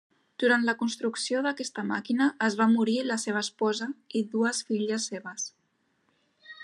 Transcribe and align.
Durant 0.43 0.63
la 0.67 0.73
construcció 0.77 1.41
d'aquesta 1.47 1.83
màquina 1.89 2.29
es 2.47 2.57
va 2.61 2.67
morir 2.71 2.95
la 3.11 3.19
seva 3.25 3.43
esposa 3.47 3.89
i 4.21 4.25
dues 4.33 4.63
filles 4.71 5.07
seves. 5.13 5.47